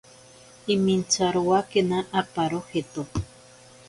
[0.75, 3.03] Imintsarowakena aparo jeto.